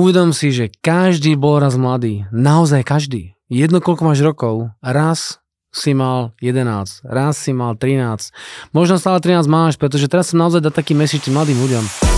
[0.00, 2.24] uvedom si, že každý bol raz mladý.
[2.32, 3.36] Naozaj každý.
[3.52, 8.32] Jedno koľko máš rokov, raz si mal 11, raz si mal 13.
[8.72, 12.09] Možno stále 13 máš, pretože teraz som naozaj dať taký message tým mladým ľuďom.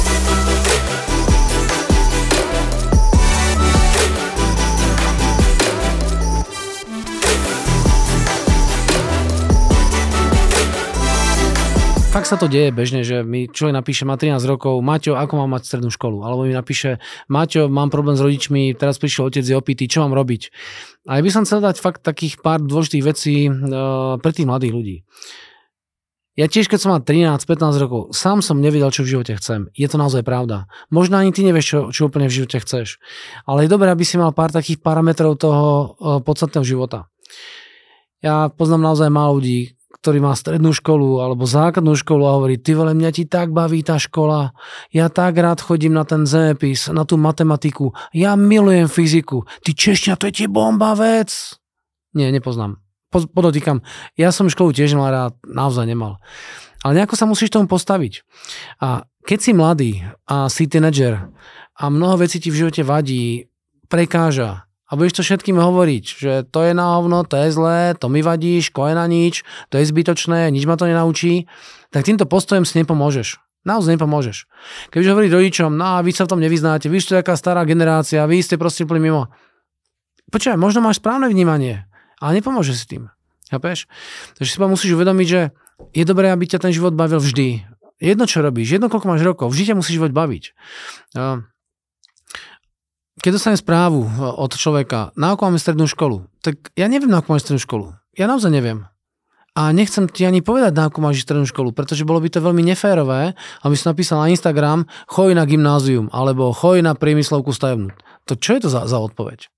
[12.12, 15.56] Fakt sa to deje bežne, že mi človek napíše, má 13 rokov, Maťo, ako mám
[15.56, 16.20] mať strednú školu?
[16.20, 17.00] Alebo mi napíše,
[17.32, 20.52] Maťo, mám problém s rodičmi, teraz prišiel otec, je opitý, čo mám robiť?
[21.08, 24.72] A ja by som chcel dať fakt takých pár dôležitých vecí uh, pre tých mladých
[24.76, 24.96] ľudí.
[26.36, 29.72] Ja tiež, keď som mal 13-15 rokov, sám som nevedel, čo v živote chcem.
[29.72, 30.68] Je to naozaj pravda.
[30.92, 33.00] Možno ani ty nevieš, čo, čo úplne v živote chceš.
[33.48, 35.64] Ale je dobré, aby si mal pár takých parametrov toho
[35.96, 37.08] uh, podstatného života.
[38.20, 42.74] Ja poznám naozaj málo ľudí, ktorý má strednú školu alebo základnú školu a hovorí, ty
[42.74, 44.50] vole, mňa ti tak baví tá škola,
[44.90, 50.18] ja tak rád chodím na ten zemepis, na tú matematiku, ja milujem fyziku, ty češťa,
[50.18, 51.54] to je ti bomba vec.
[52.18, 52.82] Nie, nepoznám.
[53.14, 53.86] Podotýkam,
[54.18, 56.18] ja som školu tiež mal rád, naozaj nemal.
[56.82, 58.26] Ale nejako sa musíš tomu postaviť.
[58.82, 59.92] A keď si mladý
[60.26, 61.30] a si teenager
[61.78, 63.46] a mnoho vecí ti v živote vadí,
[63.86, 68.12] prekáža, a budeš to všetkým hovoriť, že to je na hovno, to je zlé, to
[68.12, 69.40] mi vadí, ško je na nič,
[69.72, 71.48] to je zbytočné, nič ma to nenaučí,
[71.88, 73.40] tak týmto postojom si nepomôžeš.
[73.64, 74.44] Naozaj nepomôžeš.
[74.92, 77.64] Keď už hovorí rodičom, no a vy sa v tom nevyznáte, vy ste taká stará
[77.64, 79.22] generácia, vy ste proste úplne mimo.
[80.28, 81.88] Počkaj, možno máš správne vnímanie,
[82.20, 83.08] ale nepomôže si tým.
[83.48, 83.88] Chápeš?
[84.36, 85.40] Takže si musíš uvedomiť, že
[85.96, 87.64] je dobré, aby ťa ten život bavil vždy.
[88.02, 90.52] Jedno, čo robíš, jedno, koľko máš rokov, vždy ťa musí život baviť
[93.20, 97.20] keď dostanem správu e, od človeka, na ako máme strednú školu, tak ja neviem, na
[97.20, 97.86] ako máš strednú školu.
[98.16, 98.88] Ja naozaj neviem.
[99.52, 102.64] A nechcem ti ani povedať, na ako máš strednú školu, pretože bolo by to veľmi
[102.64, 107.92] neférové, aby si napísal na Instagram choj na gymnázium, alebo choj na priemyslovku stavebnú.
[108.24, 109.51] To čo je to za, za odpoveď?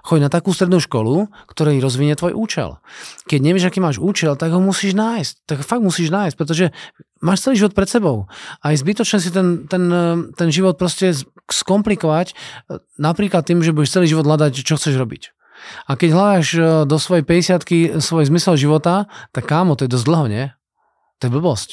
[0.00, 2.80] Choď na takú strednú školu, ktorej rozvinie tvoj účel.
[3.28, 5.32] Keď nevieš, aký máš účel, tak ho musíš nájsť.
[5.44, 6.72] Tak fakt musíš nájsť, pretože
[7.20, 8.28] máš celý život pred sebou.
[8.64, 9.84] A je zbytočné si ten, ten,
[10.32, 11.12] ten život proste
[11.52, 12.32] skomplikovať
[12.96, 15.36] napríklad tým, že budeš celý život hľadať, čo chceš robiť.
[15.86, 20.06] A keď hľadáš e, do svojej 50 svoj zmysel života, tak kámo, to je dosť
[20.08, 20.44] dlho, nie?
[21.20, 21.70] To je blbosť.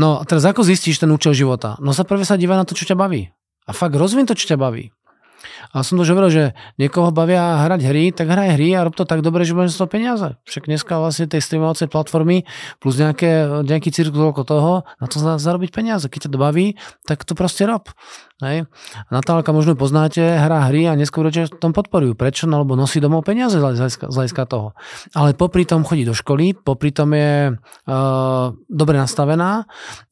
[0.00, 1.76] No a teraz ako zistíš ten účel života?
[1.80, 3.32] No sa prvé sa díva na to, čo ťa baví.
[3.68, 4.92] A fakt rozvin to, čo ťa baví.
[5.74, 6.44] A som to už hovoril, že
[6.80, 9.80] niekoho bavia hrať hry, tak hraj hry a rob to tak dobre, že budeš z
[9.82, 10.28] toho peniaze.
[10.48, 12.48] Však dneska vlastne tej streamovacej platformy
[12.78, 16.06] plus nejaké, nejaký cirkus okolo toho, na to zarobiť peniaze.
[16.06, 16.66] Keď ťa to baví,
[17.04, 17.90] tak to proste rob.
[18.44, 18.68] Hej.
[19.08, 22.12] Natálka možno poznáte, hrá hry a neskôr rodičia tom podporujú.
[22.12, 22.44] Prečo?
[22.44, 24.76] No lebo nosí domov peniaze z hľadiska toho.
[25.16, 29.64] Ale popri tom chodí do školy, popri tom je uh, dobre nastavená,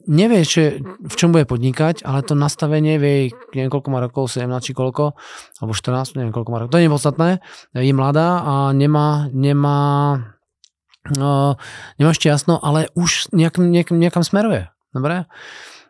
[0.08, 4.48] nevie, či, v čom bude podnikať, ale to nastavenie vie, neviem koľko má rokov, 17
[4.60, 5.16] či koľko,
[5.60, 7.30] alebo 14, neviem koľko má rokov, to je podstatné,
[7.76, 9.80] je mladá a nemá, nemá,
[11.14, 11.54] uh,
[11.96, 14.68] nemá ešte jasno, ale už nejakým, nejakým, nejakam smeruje.
[14.94, 15.26] Dobre?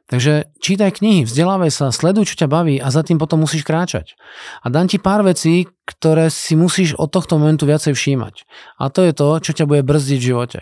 [0.04, 4.20] Takže čítaj knihy, vzdelávaj sa, sleduj, čo ťa baví a za tým potom musíš kráčať.
[4.60, 8.44] A dám ti pár vecí, ktoré si musíš od tohto momentu viacej všímať.
[8.76, 10.60] A to je to, čo ťa bude brzdiť v živote.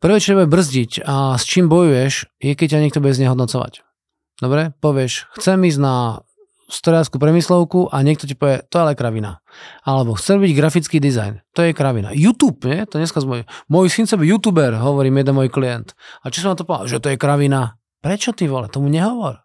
[0.00, 3.84] Prvé, čo bude brzdiť a s čím bojuješ, je keď ťa niekto bude znehodnocovať.
[4.40, 4.72] Dobre?
[4.80, 6.24] Povieš, chcem ísť na
[6.68, 9.40] strojárskú premyslovku a niekto ti povie, to je ale kravina.
[9.84, 12.10] Alebo chcem byť grafický dizajn, to je kravina.
[12.16, 12.84] YouTube, nie?
[12.88, 15.92] To dneska môj, môj syn sa youtuber, hovorí mi jeden môj klient.
[16.24, 16.88] A čo som na to povedal?
[16.88, 17.76] Že to je kravina.
[18.00, 18.68] Prečo ty vole?
[18.68, 19.44] Tomu nehovor.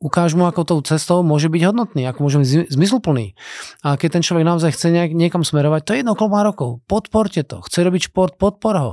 [0.00, 3.32] Ukáž mu, ako tou cestou môže byť hodnotný, ako môže byť zmysluplný.
[3.80, 6.70] A keď ten človek naozaj chce niekam smerovať, to je jedno koľko má rokov.
[6.84, 7.64] Podporte to.
[7.64, 8.92] Chce robiť šport, podpor ho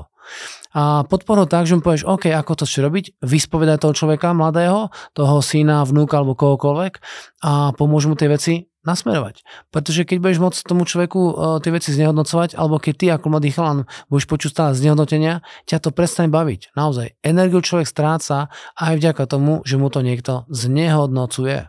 [0.77, 4.93] a podporu tak, že mu povieš, OK, ako to chceš robiť, vyspovedaj toho človeka mladého,
[5.17, 6.93] toho syna, vnúka alebo kohokoľvek
[7.41, 9.43] a pomôž mu tie veci nasmerovať.
[9.73, 13.51] Pretože keď budeš môcť tomu človeku uh, tie veci znehodnocovať, alebo keď ty ako mladý
[13.51, 16.71] chalan budeš počuť stále znehodnotenia, ťa to prestane baviť.
[16.79, 18.47] Naozaj, energiu človek stráca
[18.79, 21.67] aj vďaka tomu, že mu to niekto znehodnocuje.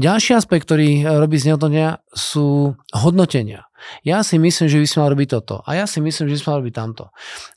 [0.00, 3.70] Ďalší aspekt, ktorý robí znehodnotenia, sú hodnotenia.
[4.04, 5.56] Ja si myslím, že by sme mali robiť toto.
[5.64, 7.04] A ja si myslím, že by sme mali robiť tamto.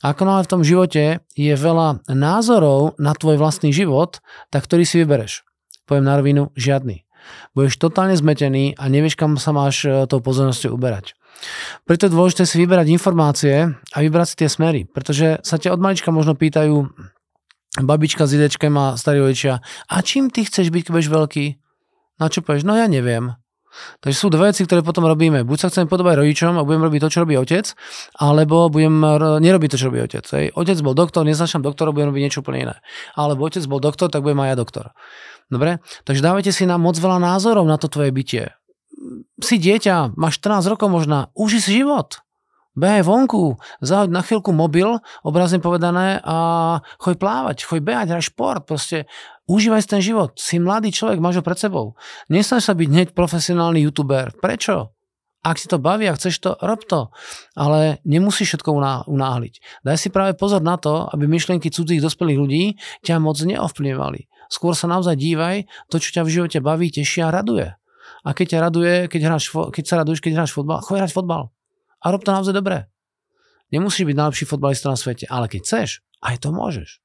[0.02, 1.04] Ako náhle v tom živote
[1.36, 5.44] je veľa názorov na tvoj vlastný život, tak ktorý si vybereš?
[5.84, 7.04] Poviem na rovinu, žiadny.
[7.56, 11.16] Budeš totálne zmetený a nevieš, kam sa máš e, tou pozornosťou uberať.
[11.88, 15.80] Preto je dôležité si vyberať informácie a vybrať si tie smery, pretože sa ťa od
[15.80, 16.88] malička možno pýtajú
[17.80, 21.46] babička s idečkem a starí rodičia, a čím ty chceš byť, keď budeš veľký?
[22.22, 22.66] Na čo povieš?
[22.68, 23.34] No ja neviem.
[24.06, 25.42] Takže sú dve veci, ktoré potom robíme.
[25.42, 27.74] Buď sa chcem podobať rodičom a budem robiť to, čo robí otec,
[28.22, 29.02] alebo budem
[29.42, 30.22] nerobiť to, čo robí otec.
[30.30, 30.54] Hej.
[30.54, 32.76] Otec bol doktor, neznačam doktora, budem robiť niečo úplne iné.
[33.18, 34.86] Alebo otec bol doktor, tak budem aj ja doktor.
[35.50, 35.82] Dobre?
[36.06, 38.54] Takže dávajte si na moc veľa názorov na to tvoje bytie.
[39.42, 42.22] Si dieťa, máš 14 rokov možná, uži si život.
[42.74, 48.66] Behaj vonku, zahoď na chvíľku mobil, obrazne povedané, a choď plávať, choď behať, hraj šport,
[48.66, 49.06] proste
[49.50, 50.36] užívaj ten život.
[50.40, 51.98] Si mladý človek, máš ho pred sebou.
[52.28, 54.32] Nesnaž sa byť hneď profesionálny youtuber.
[54.38, 54.94] Prečo?
[55.44, 57.12] Ak si to baví a chceš to, rob to.
[57.60, 59.84] Ale nemusíš všetko unáhliť.
[59.84, 62.64] Daj si práve pozor na to, aby myšlienky cudzích dospelých ľudí
[63.04, 64.32] ťa moc neovplyvňovali.
[64.48, 67.76] Skôr sa naozaj dívaj, to, čo ťa v živote baví, teší a raduje.
[68.24, 71.52] A keď ťa raduje, keď, hráš, keď sa raduješ, keď hráš fotbal, choď hrať fotbal
[72.04, 72.92] a rob to naozaj dobre.
[73.72, 75.90] Nemusíš byť najlepší fotbalista na svete, ale keď chceš,
[76.22, 77.00] aj to môžeš.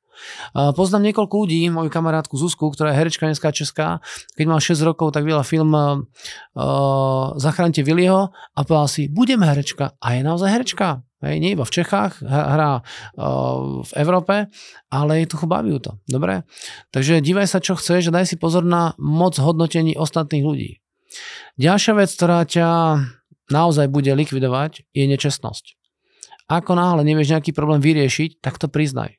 [0.54, 4.00] Poznám niekoľko ľudí, moju kamarátku Zuzku, ktorá je herečka dneska česká.
[4.34, 5.98] Keď mal 6 rokov, tak videla film uh,
[7.36, 9.94] Zachránte Viliho a povedala si, budem herečka.
[9.98, 11.06] A je naozaj herečka.
[11.18, 14.46] Hej, nie iba v Čechách, hrá uh, v Európe,
[14.86, 15.98] ale je to baví to.
[16.06, 16.46] Dobre?
[16.94, 20.70] Takže dívaj sa, čo chceš a daj si pozor na moc hodnotení ostatných ľudí.
[21.58, 22.68] Ďalšia vec, ktorá ťa
[23.50, 25.74] naozaj bude likvidovať, je nečestnosť.
[26.48, 29.17] Ako náhle nevieš nejaký problém vyriešiť, tak to priznaj.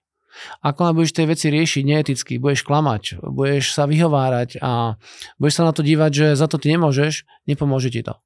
[0.62, 4.96] Ako budeš tie veci riešiť neeticky, budeš klamať, budeš sa vyhovárať a
[5.38, 8.18] budeš sa na to dívať, že za to ty nemôžeš, nepomôže ti to.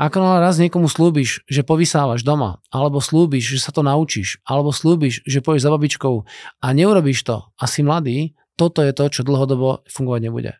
[0.00, 5.20] Ako raz niekomu slúbiš, že povysávaš doma, alebo slúbiš, že sa to naučíš, alebo slúbiš,
[5.28, 6.24] že pôjdeš za babičkou
[6.64, 10.52] a neurobíš to a si mladý, toto je to, čo dlhodobo fungovať nebude.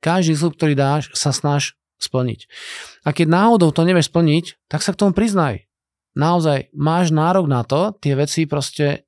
[0.00, 2.48] Každý slúb, ktorý dáš, sa snaž splniť.
[3.04, 5.68] A keď náhodou to nevieš splniť, tak sa k tomu priznaj.
[6.16, 9.07] Naozaj máš nárok na to tie veci proste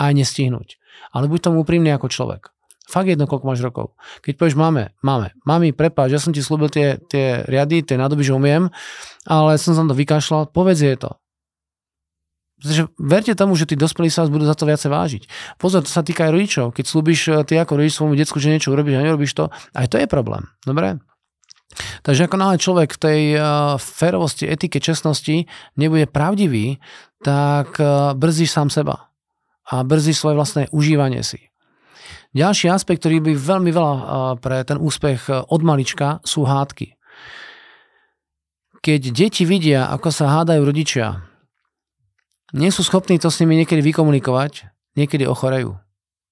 [0.00, 0.80] aj nestihnúť.
[1.12, 2.48] Ale buď tomu úprimný ako človek.
[2.90, 3.94] Fakt jedno, koľko máš rokov.
[4.26, 8.26] Keď povieš máme, máme, mami, prepáč, ja som ti slúbil tie, tie riady, tie nádoby,
[8.26, 8.66] že umiem,
[9.30, 11.14] ale som sa to vykašľal, povedz je to.
[12.60, 15.22] Pretože verte tomu, že tí dospelí sa vás budú za to viacej vážiť.
[15.56, 16.66] Pozor, to sa týka aj rodičov.
[16.74, 19.86] Keď slúbiš eh, ty ako rodič svojmu decku, že niečo urobíš a nerobíš to, aj
[19.86, 20.50] to je problém.
[20.66, 20.98] Dobre?
[22.02, 25.46] Takže ako náhle človek v tej uh, férovosti, etike, čestnosti
[25.78, 26.82] nebude pravdivý,
[27.22, 29.09] tak uh, brzdíš sám seba
[29.70, 31.48] a brzdíš svoje vlastné užívanie si.
[32.34, 33.92] Ďalší aspekt, ktorý by veľmi veľa
[34.42, 36.94] pre ten úspech od malička, sú hádky.
[38.82, 41.22] Keď deti vidia, ako sa hádajú rodičia,
[42.50, 45.78] nie sú schopní to s nimi niekedy vykomunikovať, niekedy ochorejú.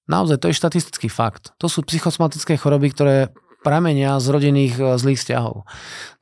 [0.09, 1.55] Naozaj, to je štatistický fakt.
[1.63, 5.67] To sú psychosomatické choroby, ktoré pramenia z rodinných e, zlých vzťahov.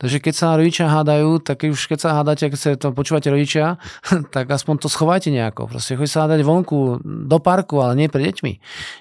[0.02, 3.78] Takže keď sa rodičia hádajú, tak už keď sa hádate, keď sa to počúvate rodičia,
[4.36, 5.70] tak aspoň to schovajte nejako.
[5.70, 8.54] Proste choď sa hádať vonku do parku, ale nie pre deťmi.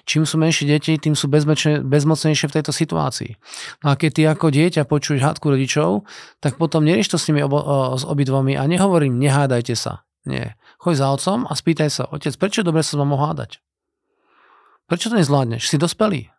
[0.05, 3.37] Čím sú menšie deti, tým sú bezmocnejšie v tejto situácii.
[3.81, 6.05] No a keď ty ako dieťa počuješ hádku rodičov,
[6.37, 7.59] tak potom nerieš to s nimi obo,
[7.97, 10.05] s obidvomi a nehovorím, nehádajte sa.
[10.27, 10.59] Nie.
[10.83, 13.63] Choď za otcom a spýtaj sa, otec, prečo dobre sa s vám hádať?
[14.87, 15.67] Prečo to nezvládneš?
[15.67, 16.36] Si dospelý.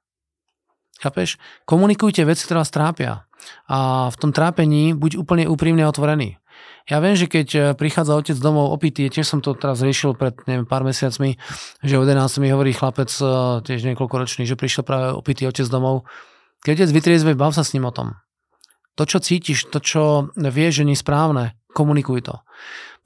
[0.99, 1.39] Chápeš?
[1.63, 3.27] Komunikujte veci, ktoré vás trápia.
[3.71, 6.43] A v tom trápení buď úplne úprimne otvorený.
[6.89, 10.35] Ja viem, že keď e, prichádza otec domov opitý, tiež som to teraz riešil pred
[10.49, 11.37] neviem, pár mesiacmi,
[11.85, 16.09] že o 11 mi hovorí chlapec, e, tiež niekoľkoročný, že prišiel práve opitý otec domov.
[16.65, 18.17] Keď otec vytriezve, bav sa s ním o tom.
[18.97, 20.03] To, čo cítiš, to, čo
[20.35, 22.35] vieš, že nie správne, komunikuj to.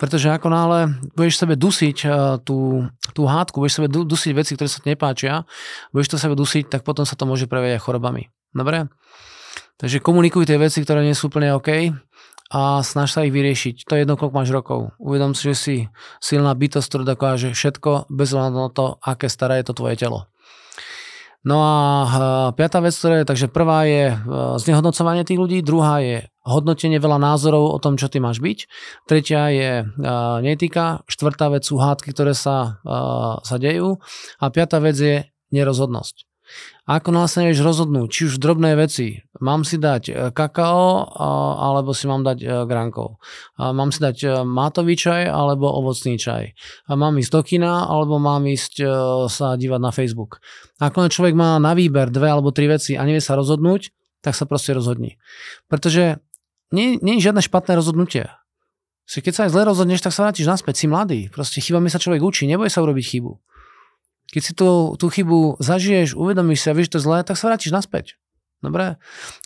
[0.01, 0.81] Pretože ako náhle
[1.13, 2.11] budeš sebe dusiť eh,
[2.41, 5.45] tú, tú hádku, budeš sebe dusiť veci, ktoré sa ti nepáčia,
[5.93, 8.33] budeš to sebe dusiť, tak potom sa to môže prejaviť aj chorobami.
[8.57, 8.89] Dobre?
[9.77, 11.93] Takže komunikuj tie veci, ktoré nie sú úplne OK
[12.53, 13.89] a snaž sa ich vyriešiť.
[13.89, 14.81] To je jedno, koľko máš rokov.
[15.01, 15.77] Uvedom si, že si
[16.21, 20.32] silná bytosť, ktorá dokáže všetko bez ohľadu na to, aké staré je to tvoje telo.
[21.43, 21.75] No a
[22.55, 24.17] piatá vec, ktorá je, takže prvá je e,
[24.63, 28.59] znehodnocovanie tých ľudí, druhá je hodnotenie veľa názorov o tom, čo ty máš byť,
[29.11, 29.85] tretia je e,
[30.47, 32.99] netika, štvrtá vec sú hádky, ktoré sa, e,
[33.43, 33.99] sa dejú
[34.39, 36.31] a piatá vec je nerozhodnosť.
[36.83, 41.07] Ako nás nevieš rozhodnúť, či už drobné veci, mám si dať e, kakao
[41.63, 43.23] alebo si mám dať e, grankov.
[43.55, 46.59] Mám si dať e, mátový čaj alebo ovocný čaj.
[46.91, 48.83] Mám ísť do kina alebo mám ísť
[49.31, 50.43] sa dívať na Facebook.
[50.83, 54.43] Ako človek má na výber dve alebo tri veci a nevie sa rozhodnúť, tak sa
[54.43, 55.23] proste rozhodni.
[55.71, 56.19] Pretože
[56.75, 58.27] nie, nie je žiadne špatné rozhodnutie.
[59.07, 61.21] Keď sa aj zle rozhodneš, tak sa vrátiš naspäť, si mladý.
[61.29, 63.33] Proste chybami sa človek učí, neboj sa urobiť chybu.
[64.33, 67.71] Keď si tú, tú chybu zažiješ, uvedomíš si a vieš, to zlé, tak sa vrátiš
[67.71, 68.17] naspäť.
[68.63, 68.97] Dobre?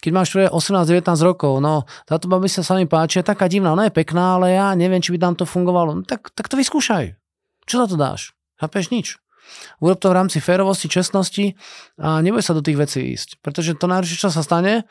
[0.05, 3.89] Keď máš 18-19 rokov, no táto babi sa sa mi páči, je taká divná, ona
[3.89, 5.97] je pekná, ale ja neviem, či by tam to fungovalo.
[5.97, 7.17] No, tak, tak to vyskúšaj.
[7.65, 8.37] Čo za to dáš?
[8.61, 9.17] Chápeš nič.
[9.81, 11.57] Urob to v rámci férovosti, čestnosti
[11.97, 13.41] a neboj sa do tých vecí ísť.
[13.41, 14.85] Pretože to najhoršie, čo sa stane,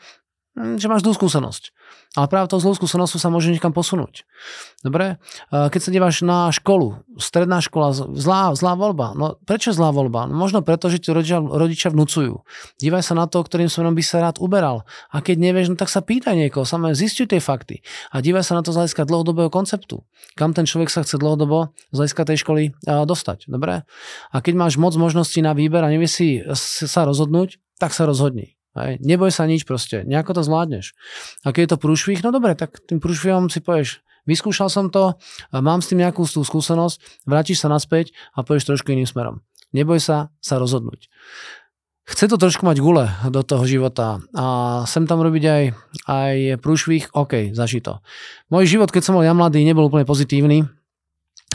[0.56, 1.76] že máš zlú skúsenosť.
[2.16, 4.24] Ale práve tou zlou skúsenosťou sa môže niekam posunúť.
[4.80, 5.20] Dobre?
[5.52, 9.12] Keď sa díváš na školu, stredná škola, zlá, zlá voľba.
[9.12, 10.24] No prečo zlá voľba?
[10.24, 12.40] No, možno preto, že ti rodičia, rodičia vnúcujú.
[12.80, 14.88] Dívaj sa na to, ktorým smerom by sa rád uberal.
[15.12, 17.84] A keď nevieš, no tak sa pýtaj niekoho, samé zistuj tie fakty.
[18.16, 20.08] A dívaj sa na to z hľadiska dlhodobého konceptu.
[20.40, 23.52] Kam ten človek sa chce dlhodobo z hľadiska tej školy dostať.
[23.52, 23.84] Dobre?
[24.32, 26.28] A keď máš moc možností na výber a nevieš si
[26.88, 28.55] sa rozhodnúť, tak sa rozhodni.
[28.76, 29.00] Hej.
[29.00, 30.92] Neboj sa nič proste, nejako to zvládneš.
[31.48, 35.16] A keď je to prúšvih, no dobre, tak tým prúšvihom si povieš, vyskúšal som to,
[35.50, 39.40] mám s tým nejakú tú skúsenosť, vrátiš sa naspäť a povieš trošku iným smerom.
[39.72, 41.08] Neboj sa sa rozhodnúť.
[42.06, 44.46] Chce to trošku mať gule do toho života a
[44.86, 45.62] sem tam robiť aj,
[46.06, 47.98] aj prúšvih, OK, zaži to.
[48.46, 50.70] Môj život, keď som bol ja mladý, nebol úplne pozitívny,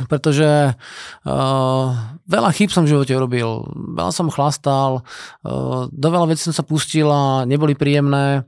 [0.10, 1.86] pretože uh,
[2.25, 3.65] veľa chyb som v živote robil,
[3.98, 5.01] veľa som chlastal,
[5.43, 8.48] uh, do veľa vecí som sa pustil a neboli príjemné,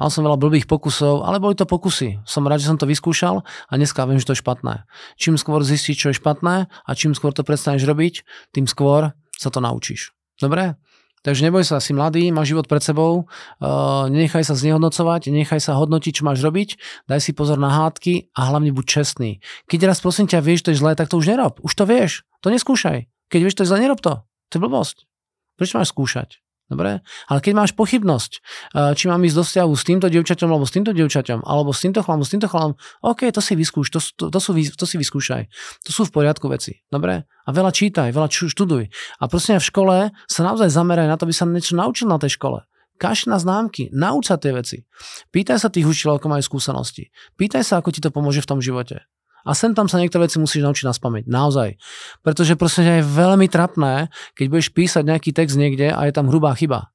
[0.00, 2.22] mal som veľa blbých pokusov, ale boli to pokusy.
[2.24, 4.88] Som rád, že som to vyskúšal a dneska viem, že to je špatné.
[5.20, 8.24] Čím skôr zistíš, čo je špatné a čím skôr to prestaneš robiť,
[8.56, 10.16] tým skôr sa to naučíš.
[10.40, 10.80] Dobre?
[11.20, 15.76] Takže neboj sa, si mladý, máš život pred sebou, uh, nenechaj sa znehodnocovať, nechaj sa
[15.76, 16.80] hodnotiť, čo máš robiť,
[17.12, 19.30] daj si pozor na hádky a hlavne buď čestný.
[19.68, 21.60] Keď raz prosím ťa vieš, to je zlé, tak to už nerob.
[21.60, 23.04] Už to vieš, to neskúšaj.
[23.28, 24.24] Keď vieš, to je zlé, nerob to.
[24.24, 25.04] To je blbosť.
[25.60, 26.40] Prečo máš skúšať?
[26.70, 27.02] Dobre?
[27.26, 30.72] Ale keď máš pochybnosť, eh, či mám ísť do vzťahu s týmto dievčaťom, alebo s
[30.72, 34.30] týmto dievčaťom, alebo s týmto chalom, s týmto chalom, OK, to si vyskúš, to, to,
[34.30, 35.50] to, sú, to si vyskúšaj.
[35.82, 36.78] To sú v poriadku veci.
[36.86, 37.26] Dobre?
[37.26, 38.86] A veľa čítaj, veľa študuj.
[39.18, 39.96] A prosím v škole
[40.30, 42.62] sa naozaj zameraj na to, aby sa niečo naučil na tej škole.
[43.00, 44.84] Kaš na známky, nauč sa tie veci.
[45.32, 47.08] Pýtaj sa tých učiteľov, ako majú skúsenosti.
[47.34, 49.02] Pýtaj sa, ako ti to pomôže v tom živote.
[49.44, 51.24] A sem tam sa niektoré veci musíš naučiť na spameť.
[51.26, 51.80] Naozaj.
[52.20, 56.52] Pretože proste je veľmi trapné, keď budeš písať nejaký text niekde a je tam hrubá
[56.56, 56.92] chyba.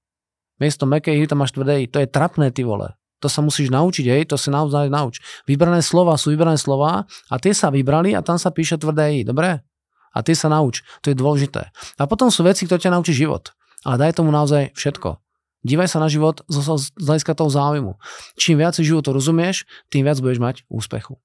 [0.61, 2.95] Miesto mekej hry tam máš tvrdé To je trapné, ty vole.
[3.23, 5.23] To sa musíš naučiť, hej, to si naozaj nauč.
[5.49, 9.25] Vybrané slova sú vybrané slova a tie sa vybrali a tam sa píše tvrdé i,
[9.25, 9.63] dobre?
[10.15, 11.73] A tie sa nauč, to je dôležité.
[11.99, 13.51] A potom sú veci, ktoré ťa naučí život.
[13.83, 15.19] Ale daj tomu naozaj všetko.
[15.65, 16.61] Dívaj sa na život z
[17.01, 17.97] hľadiska toho záujmu.
[18.37, 21.17] Čím viac životu rozumieš, tým viac budeš mať úspechu.